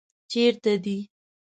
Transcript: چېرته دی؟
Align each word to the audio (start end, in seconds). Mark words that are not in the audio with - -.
چېرته 0.31 0.71
دی؟ 0.83 0.97